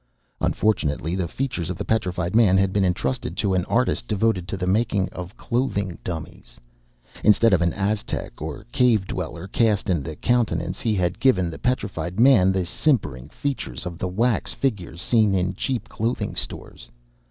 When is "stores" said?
16.35-16.89